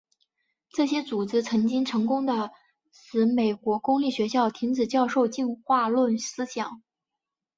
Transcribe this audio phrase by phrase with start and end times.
[0.71, 2.49] 这些组织曾经成功地
[2.91, 6.81] 使美国公立学校停止教授进化论思想。